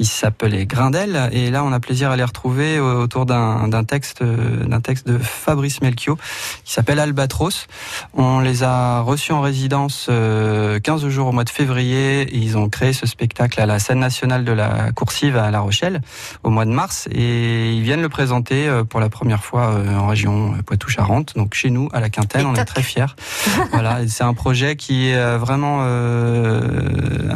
qui 0.00 0.06
s'appelait 0.06 0.64
Grindel. 0.64 1.28
Et 1.30 1.50
là, 1.50 1.62
on 1.62 1.72
a 1.72 1.80
plaisir 1.80 2.10
à 2.10 2.16
les 2.16 2.24
retrouver 2.24 2.80
autour 2.80 3.26
d'un 3.26 3.84
texte, 3.84 4.22
d'un 4.22 4.80
texte 4.80 5.06
de 5.06 5.18
Fabrice 5.18 5.82
Melchior 5.82 6.16
qui 6.64 6.72
s'appelle 6.72 6.98
Albatros. 6.98 7.66
On 8.14 8.40
les 8.40 8.62
a 8.62 9.00
reçus 9.00 9.32
en 9.32 9.42
résidence 9.42 10.06
15 10.06 10.10
euh, 10.10 11.10
jours 11.10 11.28
au 11.28 11.32
mois 11.32 11.44
de 11.44 11.50
février. 11.50 12.22
Et 12.22 12.38
ils 12.38 12.56
ont 12.56 12.70
créé 12.70 12.94
ce 12.94 13.06
spectacle 13.06 13.60
à 13.60 13.66
la 13.66 13.78
scène 13.78 13.98
nationale 13.98 14.44
de 14.44 14.52
la 14.52 14.90
Coursive 14.92 15.36
à 15.36 15.50
La 15.50 15.60
Rochelle 15.60 16.00
au 16.44 16.50
mois 16.50 16.64
de 16.64 16.70
mars. 16.70 17.06
Et 17.12 17.70
ils 17.74 17.82
viennent 17.82 18.02
le 18.02 18.08
présenter 18.08 18.68
euh, 18.68 18.84
pour 18.84 19.00
la 19.00 19.10
première 19.10 19.44
fois 19.44 19.74
euh, 19.74 19.96
en 19.96 20.06
région 20.06 20.54
Poitou-Charentes. 20.64 21.34
Donc 21.36 21.52
chez 21.52 21.68
nous, 21.68 21.90
à 21.92 22.00
la 22.00 22.08
Quintaine, 22.08 22.46
on 22.46 22.54
est 22.54 22.64
très 22.64 22.82
fiers. 22.82 23.14
voilà, 23.72 24.08
c'est 24.08 24.24
un 24.24 24.32
projet 24.34 24.76
qui 24.76 25.08
est 25.08 25.36
vraiment 25.36 25.84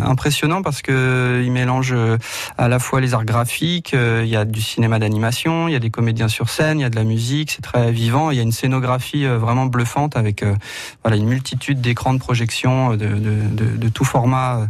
impressionnant 0.05 0.63
parce 0.63 0.83
que 0.83 1.43
il 1.45 1.53
mélange 1.53 1.95
à 2.59 2.69
la 2.69 2.79
fois 2.79 3.01
les 3.01 3.15
arts 3.15 3.25
graphiques, 3.25 3.95
euh, 3.95 4.23
il 4.25 4.31
y 4.31 4.37
a 4.37 4.45
du 4.45 4.61
cinéma 4.61 4.99
d'animation, 4.99 5.69
il 5.69 5.73
y 5.73 5.77
a 5.77 5.81
des 5.81 5.91
comédiens 5.91 6.29
sur 6.29 6.49
scène, 6.49 6.79
il 6.79 6.83
y 6.83 6.85
a 6.85 6.91
de 6.91 6.97
la 6.97 7.05
musique, 7.05 7.51
c'est 7.51 7.63
très 7.63 7.91
vivant. 7.91 8.31
Il 8.31 8.37
y 8.37 8.41
a 8.41 8.43
une 8.43 8.53
scénographie 8.53 9.27
euh, 9.27 9.39
vraiment 9.39 9.67
bluffante 9.67 10.17
avec 10.17 10.43
euh, 10.43 10.55
voilà 11.03 11.17
une 11.17 11.27
multitude 11.27 11.81
d'écrans 11.81 12.15
de 12.15 12.19
projection 12.19 12.97
de, 12.97 13.07
de, 13.07 13.89
tout 13.89 14.05
format 14.05 14.67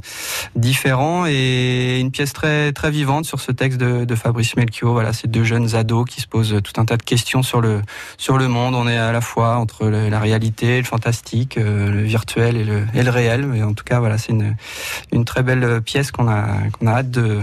différents 0.54 1.24
et 1.26 1.98
une 2.00 2.10
pièce 2.10 2.32
très 2.32 2.72
très 2.72 2.90
vivante 2.90 3.24
sur 3.24 3.40
ce 3.40 3.52
texte 3.52 3.78
de, 3.78 4.14
Fabrice 4.14 4.56
Melchior. 4.56 4.92
Voilà, 4.92 5.12
ces 5.12 5.28
deux 5.28 5.44
jeunes 5.44 5.74
ados 5.74 6.08
qui 6.08 6.20
se 6.20 6.26
posent 6.26 6.60
tout 6.62 6.80
un 6.80 6.84
tas 6.84 6.96
de 6.96 7.02
questions 7.02 7.42
sur 7.42 7.60
le 7.60 7.80
sur 8.16 8.38
le 8.38 8.48
monde. 8.48 8.74
On 8.74 8.86
est 8.86 8.98
à 8.98 9.12
la 9.12 9.20
fois 9.20 9.56
entre 9.56 9.86
la 9.86 10.20
réalité, 10.20 10.78
le 10.78 10.84
fantastique, 10.84 11.56
le 11.56 12.02
virtuel 12.02 12.56
et 12.56 12.64
le, 13.02 13.10
réel. 13.10 13.46
Mais 13.46 13.62
en 13.62 13.72
tout 13.72 13.84
cas, 13.84 13.98
voilà, 13.98 14.18
c'est 14.18 14.32
une 14.32 15.23
très 15.24 15.42
belle 15.42 15.80
pièce 15.82 16.10
qu'on 16.10 16.28
a 16.28 16.46
qu'on 16.78 16.86
a 16.86 16.92
hâte 16.92 17.10
de 17.10 17.40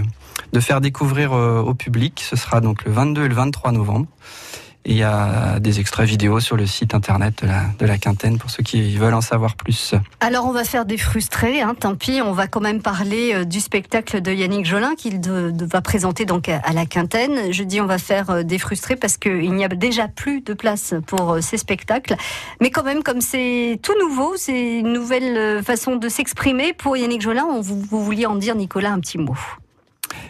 de 0.54 0.60
faire 0.60 0.82
découvrir 0.82 1.34
euh, 1.34 1.62
au 1.62 1.74
public. 1.74 2.24
Ce 2.28 2.36
sera 2.36 2.62
donc 2.62 2.84
le 2.86 2.92
22 2.92 3.26
et 3.26 3.28
le 3.28 3.36
23 3.36 3.72
novembre. 3.72 4.08
Il 4.84 4.96
y 4.96 5.04
a 5.04 5.60
des 5.60 5.80
extraits 5.80 6.08
vidéo 6.08 6.40
sur 6.40 6.58
le 6.58 6.66
site 6.66 6.96
internet 6.96 7.44
de 7.44 7.48
la, 7.48 7.66
de 7.78 7.86
la 7.86 7.98
Quintaine 8.00 8.40
pour 8.40 8.50
ceux 8.50 8.64
qui 8.64 8.98
veulent 8.98 9.14
en 9.14 9.22
savoir 9.22 9.56
plus. 9.56 9.94
Alors 10.20 10.46
on 10.46 10.52
va 10.52 10.64
faire 10.64 10.86
des 10.86 10.98
frustrés, 10.98 11.62
hein, 11.62 11.76
tant 11.80 11.96
pis, 11.96 12.22
on 12.24 12.32
va 12.32 12.48
quand 12.48 12.62
même 12.62 12.82
parler 12.82 13.34
euh, 13.34 13.46
du 13.46 13.60
spectacle 13.60 14.22
de 14.22 14.32
Yannick 14.32 14.66
Jolin 14.66 14.96
qu'il 14.96 15.22
va 15.22 15.82
présenter 15.82 16.26
donc 16.26 16.50
à 16.50 16.74
la 16.74 16.86
Quintaine. 16.88 17.52
Je 17.52 17.64
dis 17.64 17.80
on 17.80 17.86
va 17.86 18.00
faire 18.00 18.32
euh, 18.32 18.44
des 18.44 18.58
frustrés 18.58 18.96
parce 18.96 19.18
qu'il 19.18 19.54
n'y 19.54 19.64
a 19.64 19.68
déjà 19.68 20.08
plus 20.08 20.42
de 20.42 20.54
place 20.54 20.96
pour 21.06 21.38
ces 21.42 21.58
spectacles. 21.58 22.16
Mais 22.60 22.72
quand 22.72 22.84
même, 22.84 23.04
comme 23.04 23.22
c'est 23.22 23.80
tout 23.84 23.94
nouveau, 24.00 24.34
c'est 24.36 24.80
une 24.80 24.94
nouvelle 24.94 25.64
façon 25.64 25.96
de 25.96 26.10
s'exprimer 26.10 26.74
pour 26.74 26.98
Yannick 26.98 27.22
Jolin, 27.22 27.46
vous, 27.62 27.80
vous 27.80 28.04
vouliez 28.04 28.26
en 28.26 28.36
dire 28.36 28.56
Nicolas 28.56 28.92
un 28.92 29.00
petit 29.00 29.18
mot. 29.18 29.38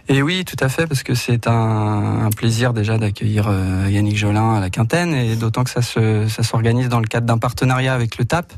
Et 0.07 0.21
oui, 0.21 0.43
tout 0.45 0.57
à 0.59 0.69
fait, 0.69 0.87
parce 0.87 1.03
que 1.03 1.13
c'est 1.13 1.47
un, 1.47 2.29
plaisir 2.35 2.73
déjà 2.73 2.97
d'accueillir 2.97 3.47
euh, 3.47 3.87
Yannick 3.89 4.17
Jolin 4.17 4.55
à 4.55 4.59
la 4.59 4.69
Quintaine, 4.69 5.13
et 5.13 5.35
d'autant 5.35 5.63
que 5.63 5.69
ça, 5.69 5.81
ça 5.81 6.43
s'organise 6.43 6.89
dans 6.89 6.99
le 6.99 7.07
cadre 7.07 7.27
d'un 7.27 7.37
partenariat 7.37 7.93
avec 7.93 8.17
le 8.17 8.25
TAP, 8.25 8.51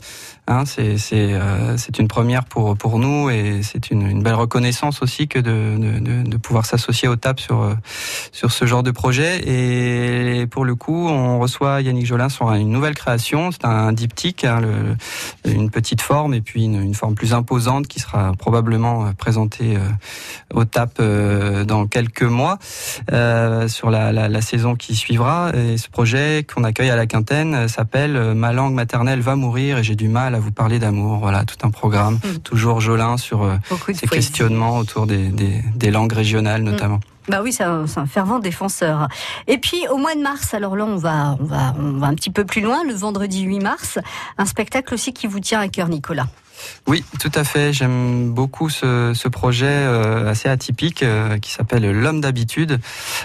Hein, 0.45 0.65
euh, 0.77 1.77
c'est 1.77 1.99
une 1.99 2.09
première 2.09 2.43
pour 2.43 2.75
pour 2.75 2.99
nous 2.99 3.29
et 3.29 3.61
c'est 3.63 3.91
une, 3.91 4.21
belle 4.21 4.33
reconnaissance 4.33 5.01
aussi 5.01 5.29
que 5.29 5.39
de 5.39 5.77
de, 6.25 6.37
pouvoir 6.37 6.65
s'associer 6.65 7.07
au 7.07 7.15
TAP 7.15 7.39
sur 7.39 7.61
euh, 7.61 7.75
sur 8.33 8.51
ce 8.51 8.65
genre 8.65 8.83
de 8.83 8.91
projet. 8.91 9.41
Et 9.47 10.45
pour 10.47 10.65
le 10.65 10.75
coup, 10.75 11.07
on 11.07 11.39
reçoit 11.39 11.79
Yannick 11.79 12.05
Jolin 12.05 12.27
sur 12.27 12.51
une 12.51 12.71
nouvelle 12.71 12.93
création. 12.93 13.51
C'est 13.53 13.63
un 13.63 13.93
diptyque, 13.93 14.43
hein, 14.43 14.59
une 15.45 15.69
petite 15.69 16.01
forme 16.01 16.33
et 16.33 16.41
puis 16.41 16.65
une, 16.65 16.93
forme 16.93 17.15
plus 17.15 17.33
imposante 17.33 17.87
qui 17.87 18.01
sera 18.01 18.33
probablement 18.33 19.13
présentée 19.13 19.77
au 20.53 20.65
TAP 20.65 20.99
dans 21.65 21.87
quelques 21.87 22.23
mois 22.23 22.59
sur 23.67 23.89
la, 23.89 24.11
la, 24.11 24.29
la 24.29 24.41
saison 24.41 24.75
qui 24.75 24.95
suivra. 24.95 25.51
Et 25.53 25.77
ce 25.77 25.89
projet 25.89 26.45
qu'on 26.51 26.63
accueille 26.63 26.89
à 26.89 26.95
la 26.95 27.05
Quintaine 27.05 27.67
s'appelle 27.67 28.33
Ma 28.35 28.53
langue 28.53 28.73
maternelle 28.73 29.21
va 29.21 29.35
mourir 29.35 29.77
et 29.77 29.83
j'ai 29.83 29.95
du 29.95 30.07
mal 30.07 30.35
à 30.35 30.39
vous 30.39 30.51
parler 30.51 30.79
d'amour. 30.79 31.19
Voilà, 31.19 31.45
tout 31.45 31.65
un 31.65 31.71
programme, 31.71 32.15
mm. 32.15 32.39
toujours 32.43 32.81
Jolin 32.81 33.17
sur 33.17 33.43
euh, 33.43 33.55
ces 33.93 34.07
questionnements 34.07 34.77
autour 34.77 35.07
des, 35.07 35.29
des, 35.29 35.61
des 35.75 35.91
langues 35.91 36.13
régionales 36.13 36.61
mm. 36.61 36.65
notamment. 36.65 36.99
Bah 37.29 37.39
oui, 37.41 37.53
c'est 37.53 37.63
un, 37.63 37.85
un, 37.95 38.05
fervent 38.05 38.39
défenseur. 38.39 39.07
Et 39.47 39.57
puis 39.57 39.87
au 39.89 39.97
mois 39.97 40.13
de 40.13 40.21
mars, 40.21 40.53
alors 40.53 40.75
là 40.75 40.85
on 40.85 40.97
va, 40.97 41.37
on 41.39 41.45
va, 41.45 41.73
on 41.79 41.93
va 41.93 42.07
un 42.07 42.15
petit 42.15 42.31
peu 42.31 42.43
plus 42.43 42.61
loin, 42.61 42.83
le 42.85 42.93
vendredi 42.93 43.43
8 43.43 43.59
mars, 43.59 43.99
un 44.37 44.45
spectacle 44.45 44.93
aussi 44.93 45.13
qui 45.13 45.27
vous 45.27 45.39
tient 45.39 45.61
à 45.61 45.69
cœur, 45.69 45.87
Nicolas. 45.87 46.27
Oui, 46.87 47.03
tout 47.19 47.31
à 47.33 47.43
fait. 47.43 47.73
J'aime 47.73 48.33
beaucoup 48.33 48.69
ce, 48.69 49.27
projet 49.29 49.65
euh, 49.67 50.29
assez 50.29 50.49
atypique 50.49 51.01
euh, 51.01 51.37
qui 51.39 51.51
s'appelle 51.51 51.89
L'homme 51.89 52.21
d'habitude. 52.21 52.79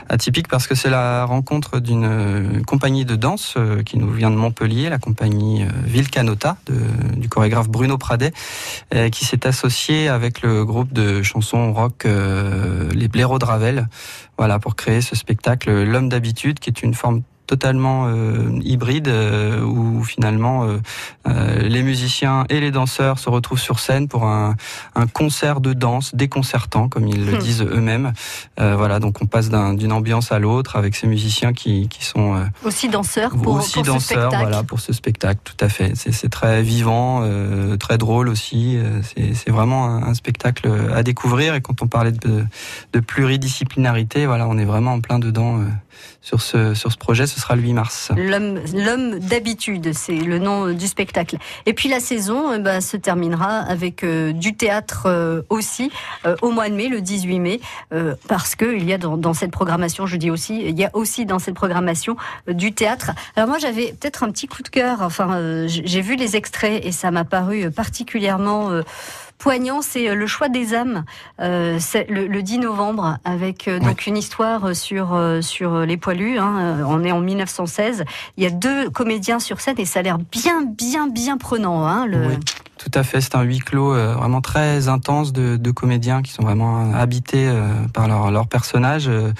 Atypique 0.08 0.48
parce 0.48 0.66
que 0.66 0.74
c'est 0.74 0.90
la 0.90 1.24
rencontre 1.24 1.80
d'une 1.80 2.04
euh, 2.04 2.62
compagnie 2.66 3.04
de 3.04 3.16
danse 3.16 3.56
qui 3.84 3.98
nous 3.98 4.10
vient 4.10 4.30
de 4.30 4.36
Montpellier, 4.36 4.88
la 4.88 4.98
compagnie 4.98 5.64
Vilcanota 5.84 6.56
du 7.16 7.28
chorégraphe 7.28 7.68
Bruno 7.68 7.98
Pradet, 7.98 8.32
qui 9.12 9.24
s'est 9.24 9.46
associé 9.46 10.08
avec 10.08 10.42
le 10.42 10.64
groupe 10.64 10.92
de 10.92 11.22
chansons 11.22 11.72
rock 11.72 12.04
Les 12.04 13.08
Blaireaux 13.08 13.38
de 13.38 13.44
Ravel, 13.44 13.88
voilà, 14.36 14.58
pour 14.58 14.76
créer 14.76 15.00
ce 15.00 15.16
spectacle 15.16 15.84
L'homme 15.84 16.08
d'habitude, 16.08 16.58
qui 16.58 16.70
est 16.70 16.82
une 16.82 16.94
forme 16.94 17.22
totalement 17.48 18.06
euh, 18.06 18.60
hybride 18.62 19.08
euh, 19.08 19.62
où 19.62 20.04
finalement 20.04 20.64
euh, 20.64 20.76
euh, 21.26 21.62
les 21.62 21.82
musiciens 21.82 22.44
et 22.50 22.60
les 22.60 22.70
danseurs 22.70 23.18
se 23.18 23.30
retrouvent 23.30 23.58
sur 23.58 23.80
scène 23.80 24.06
pour 24.06 24.24
un, 24.24 24.54
un 24.94 25.06
concert 25.06 25.60
de 25.60 25.72
danse 25.72 26.14
déconcertant 26.14 26.88
comme 26.88 27.08
ils 27.08 27.24
le 27.24 27.32
hmm. 27.32 27.38
disent 27.38 27.62
eux-mêmes. 27.62 28.12
voilà, 28.58 29.00
donc 29.00 29.22
on 29.22 29.26
passe 29.26 29.48
d'une 29.48 29.92
ambiance 29.92 30.30
à 30.30 30.38
l'autre 30.38 30.76
avec 30.76 30.94
ces 30.94 31.06
musiciens 31.06 31.52
qui, 31.54 31.88
qui 31.88 32.04
sont 32.04 32.44
aussi 32.64 32.88
danseurs 32.88 33.30
pour, 33.30 33.54
aussi 33.54 33.74
pour 33.74 33.84
danseurs, 33.84 34.00
ce 34.00 34.06
spectacle. 34.06 34.36
voilà, 34.42 34.62
pour 34.62 34.80
ce 34.80 34.92
spectacle, 34.92 35.40
tout 35.42 35.64
à 35.64 35.70
fait. 35.70 35.92
C'est 35.94 36.28
très 36.28 36.62
vivant, 36.62 37.26
très 37.78 37.96
drôle 37.96 38.28
aussi. 38.28 38.78
C'est 39.14 39.50
vraiment 39.50 39.86
un, 39.86 40.02
un, 40.02 40.14
spectacle 40.14 40.70
à 40.94 41.02
découvrir 41.02 41.54
et 41.54 41.62
quand 41.62 41.80
on 41.80 41.86
parlait 41.86 42.12
de, 42.12 42.44
de 42.92 43.00
pluridisciplinarité, 43.00 44.26
voilà, 44.26 44.46
on 44.46 44.58
est 44.58 44.66
vraiment 44.66 44.92
en 44.92 45.00
plein 45.00 45.18
dedans 45.18 45.60
sur 46.20 46.40
ce, 46.40 46.74
sur 46.74 46.92
ce 46.92 46.96
projet. 46.96 47.26
Ce 47.26 47.40
sera 47.40 47.56
le 47.56 47.62
8 47.62 47.72
mars. 47.72 48.12
L'homme 48.16 49.18
d'habitude, 49.18 49.92
c'est 49.94 50.16
le 50.16 50.38
nom 50.38 50.72
du 50.72 50.86
spectacle. 50.86 51.38
Et 51.66 51.74
puis 51.74 51.88
la 51.88 52.00
saison 52.00 52.52
euh, 52.52 52.58
bah, 52.58 52.80
se 52.80 52.96
terminera 52.96 53.58
avec 53.58 54.04
euh, 54.04 54.32
du 54.32 54.56
théâtre 54.56 55.04
euh, 55.06 55.42
aussi 55.48 55.90
au 56.42 56.50
mois 56.50 56.68
de 56.68 56.74
mai, 56.74 56.88
le 56.88 57.00
18 57.00 57.40
mai, 57.40 57.60
parce 58.28 58.54
qu'il 58.54 58.84
y 58.84 58.92
a 58.92 58.98
dans, 58.98 59.16
dans, 59.16 59.34
cette 59.34 59.50
programmation, 59.50 60.06
je 60.06 60.16
dis 60.16 60.30
aussi, 60.30 60.60
il 60.60 60.78
y 60.78 60.84
a 60.84 60.90
aussi 60.92 61.26
dans 61.26 61.38
cette 61.38 61.54
programmation 61.54 62.16
du 62.46 62.72
théâtre. 62.72 63.12
Alors 63.36 63.48
moi 63.48 63.58
j'avais 63.58 63.94
peut-être 63.98 64.22
un 64.22 64.30
petit 64.30 64.46
coup 64.46 64.62
de 64.62 64.68
cœur. 64.68 64.98
Enfin, 65.02 65.66
j'ai 65.66 66.00
vu 66.00 66.16
les 66.16 66.36
extraits 66.36 66.84
et 66.84 66.92
ça 66.92 67.10
m'a 67.10 67.24
paru 67.24 67.70
particulièrement 67.70 68.70
poignant, 69.38 69.80
c'est 69.82 70.08
euh, 70.08 70.14
le 70.14 70.26
choix 70.26 70.48
des 70.48 70.74
âmes. 70.74 71.04
Euh, 71.40 71.78
le, 72.08 72.26
le, 72.26 72.42
10 72.42 72.58
novembre, 72.58 73.18
avec 73.24 73.68
euh, 73.68 73.78
donc 73.78 74.06
une 74.06 74.16
histoire 74.16 74.74
sur 74.74 75.18
sur 75.40 75.80
les 75.80 75.96
poilus. 75.96 76.38
Hein, 76.38 76.84
on 76.86 77.04
est 77.04 77.12
en 77.12 77.20
1916. 77.20 78.04
Il 78.36 78.44
y 78.44 78.46
a 78.46 78.50
deux 78.50 78.90
comédiens 78.90 79.38
sur 79.38 79.60
scène 79.60 79.76
et 79.78 79.84
ça 79.84 80.00
a 80.00 80.02
l'air 80.02 80.18
bien, 80.18 80.62
bien, 80.62 81.06
bien 81.06 81.38
prenant. 81.38 81.86
Hein, 81.86 82.06
le... 82.06 82.26
Oui. 82.26 82.34
Tout 82.78 82.90
à 82.94 83.02
fait, 83.02 83.20
c'est 83.20 83.34
un 83.34 83.42
huis 83.42 83.58
clos 83.58 83.92
euh, 83.92 84.14
vraiment 84.14 84.40
très 84.40 84.88
intense 84.88 85.32
de, 85.32 85.56
de, 85.56 85.70
comédiens 85.72 86.22
qui 86.22 86.32
sont 86.32 86.44
vraiment 86.44 86.94
habités 86.94 87.48
euh, 87.48 87.68
par 87.92 88.06
leur, 88.06 88.30
leur 88.30 88.46
personnage. 88.46 89.08
Euh, 89.08 89.32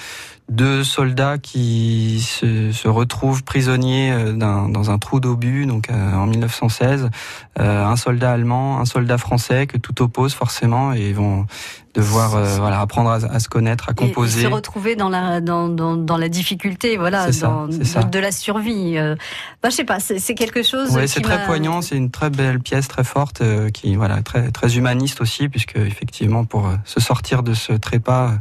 deux 0.49 0.83
soldats 0.83 1.37
qui 1.37 2.21
se, 2.21 2.71
se 2.71 2.87
retrouvent 2.87 3.43
prisonniers 3.43 4.11
dans 4.33 4.89
un 4.89 4.97
trou 4.97 5.19
d'obus, 5.19 5.67
donc 5.67 5.89
en 5.91 6.25
1916. 6.25 7.11
un 7.57 7.95
soldat 7.95 8.31
allemand, 8.31 8.79
un 8.79 8.85
soldat 8.85 9.19
français 9.19 9.67
que 9.67 9.77
tout 9.77 10.01
oppose 10.01 10.33
forcément 10.33 10.91
et 10.91 11.13
vont 11.13 11.45
devoir 11.93 12.35
euh, 12.35 12.57
voilà 12.57 12.79
apprendre 12.81 13.09
à, 13.09 13.15
à, 13.15 13.39
se 13.39 13.49
connaître, 13.49 13.89
à 13.89 13.93
composer, 13.93 14.41
et 14.41 14.43
se 14.43 14.47
retrouver 14.47 14.95
dans 14.95 15.09
la 15.09 15.41
dans, 15.41 15.69
dans, 15.69 15.95
dans 15.95 16.17
la 16.17 16.29
difficulté, 16.29 16.97
voilà, 16.97 17.31
ça, 17.31 17.47
dans, 17.47 17.67
de 17.67 18.19
la 18.19 18.31
survie. 18.31 18.97
Euh, 18.97 19.15
bah, 19.63 19.69
je 19.69 19.75
sais 19.75 19.83
pas, 19.83 19.99
c'est 19.99 20.35
quelque 20.35 20.63
chose. 20.63 20.89
Oui, 20.91 21.07
c'est 21.07 21.21
très 21.21 21.45
poignant, 21.45 21.81
c'est 21.81 21.95
une 21.95 22.11
très 22.11 22.29
belle 22.29 22.59
pièce, 22.59 22.87
très 22.87 23.03
forte, 23.03 23.41
euh, 23.41 23.69
qui 23.69 23.95
voilà 23.95 24.21
très 24.21 24.51
très 24.51 24.77
humaniste 24.77 25.21
aussi, 25.21 25.49
puisque 25.49 25.77
effectivement 25.77 26.45
pour 26.45 26.67
euh, 26.67 26.75
se 26.85 26.99
sortir 26.99 27.43
de 27.43 27.53
ce 27.53 27.73
trépas, 27.73 28.33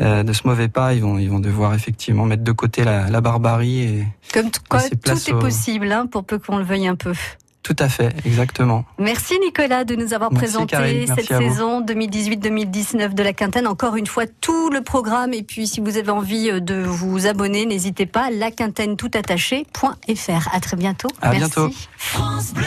euh, 0.00 0.22
de 0.22 0.32
ce 0.32 0.46
mauvais 0.46 0.68
pas, 0.68 0.94
ils 0.94 1.02
vont 1.02 1.18
ils 1.18 1.30
vont 1.30 1.40
devoir 1.40 1.74
effectivement 1.74 2.24
mettre 2.24 2.42
de 2.44 2.52
côté 2.52 2.84
la, 2.84 3.08
la 3.10 3.20
barbarie 3.20 3.80
et 3.80 4.06
comme 4.32 4.50
quoi, 4.68 4.80
tout 4.82 5.10
est 5.10 5.32
au... 5.32 5.38
possible, 5.38 5.92
hein, 5.92 6.06
pour 6.06 6.24
peu 6.24 6.38
qu'on 6.38 6.58
le 6.58 6.64
veuille 6.64 6.88
un 6.88 6.96
peu. 6.96 7.12
Tout 7.66 7.74
à 7.80 7.88
fait, 7.88 8.14
exactement. 8.24 8.84
Merci 8.96 9.40
Nicolas 9.40 9.82
de 9.82 9.96
nous 9.96 10.14
avoir 10.14 10.30
Merci 10.30 10.44
présenté 10.44 10.76
Karine, 10.76 11.12
cette 11.16 11.26
saison 11.26 11.80
2018-2019 11.80 13.12
de 13.12 13.22
la 13.24 13.32
Quintaine. 13.32 13.66
Encore 13.66 13.96
une 13.96 14.06
fois, 14.06 14.22
tout 14.40 14.70
le 14.70 14.82
programme. 14.82 15.34
Et 15.34 15.42
puis, 15.42 15.66
si 15.66 15.80
vous 15.80 15.96
avez 15.96 16.10
envie 16.10 16.48
euh, 16.48 16.60
de 16.60 16.76
vous 16.76 17.26
abonner, 17.26 17.66
n'hésitez 17.66 18.06
pas. 18.06 18.30
À 20.52 20.60
très 20.60 20.76
bientôt. 20.76 21.08
À 21.20 21.30
Merci. 21.30 21.50
bientôt. 21.56 21.74
France 21.96 22.54
Bleu. 22.54 22.66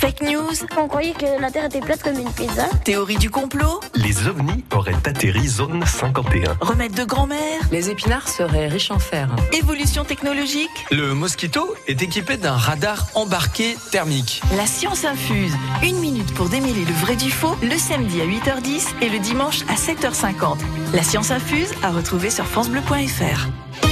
Fake 0.00 0.22
news. 0.22 0.54
On 0.78 0.88
croyait 0.88 1.12
que 1.12 1.38
la 1.38 1.50
Terre 1.50 1.66
était 1.66 1.80
plate 1.80 2.02
comme 2.02 2.18
une 2.18 2.32
pizza. 2.32 2.64
Théorie 2.84 3.18
du 3.18 3.28
complot. 3.28 3.80
Les 3.94 4.26
ovnis 4.28 4.64
auraient 4.74 4.94
atterri 5.04 5.46
zone 5.46 5.84
51. 5.84 6.56
Remède 6.58 6.94
de 6.94 7.04
grand-mère. 7.04 7.60
Les 7.70 7.90
épinards 7.90 8.26
seraient 8.26 8.68
riches 8.68 8.90
en 8.90 8.98
fer. 8.98 9.28
Évolution 9.52 10.04
technologique. 10.04 10.70
Le 10.90 11.12
mosquito 11.12 11.74
est 11.86 12.00
équipé 12.00 12.38
d'un 12.38 12.56
radar 12.56 13.08
embarqué 13.14 13.76
thermique. 13.90 14.40
La 14.56 14.64
science 14.64 15.04
infuse. 15.04 15.52
Une 15.82 15.98
minute 15.98 16.32
pour 16.32 16.48
démêler 16.48 16.86
le 16.86 16.94
vrai 16.94 17.16
du 17.16 17.30
faux, 17.30 17.54
le 17.62 17.76
samedi 17.76 18.22
à 18.22 18.24
8h10 18.24 19.02
et 19.02 19.10
le 19.10 19.18
dimanche 19.18 19.64
à 19.68 19.74
7h50. 19.74 20.60
La 20.94 21.02
science 21.02 21.30
infuse 21.30 21.74
à 21.82 21.90
retrouver 21.90 22.30
sur 22.30 22.46
FranceBleu.fr. 22.46 23.89